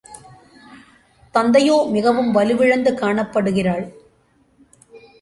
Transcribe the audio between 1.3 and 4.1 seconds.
தத்தையோ மிகவும் வலுவிழந்து காணப்படுகிறாள்.